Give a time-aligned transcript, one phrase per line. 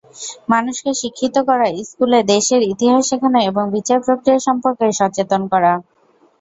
[0.49, 5.73] মানুষকে শিক্ষিত করা, স্কুলে দেশের ইতিহাস শেখানো এবং বিচার–প্রক্রিয়া সম্পর্কে সচেতন করা।